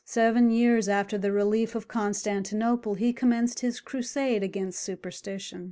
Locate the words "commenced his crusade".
3.13-4.41